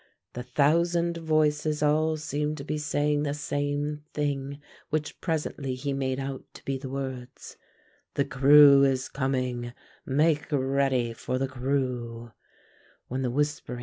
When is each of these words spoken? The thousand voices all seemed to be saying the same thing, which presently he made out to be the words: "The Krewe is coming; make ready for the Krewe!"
The 0.33 0.41
thousand 0.41 1.17
voices 1.17 1.83
all 1.83 2.17
seemed 2.17 2.57
to 2.57 2.63
be 2.63 2.79
saying 2.79 3.21
the 3.21 3.35
same 3.35 4.03
thing, 4.15 4.59
which 4.89 5.21
presently 5.21 5.75
he 5.75 5.93
made 5.93 6.19
out 6.19 6.43
to 6.55 6.65
be 6.65 6.75
the 6.75 6.89
words: 6.89 7.55
"The 8.15 8.25
Krewe 8.25 8.83
is 8.83 9.07
coming; 9.07 9.73
make 10.03 10.47
ready 10.49 11.13
for 11.13 11.37
the 11.37 11.47
Krewe!" 11.47 12.31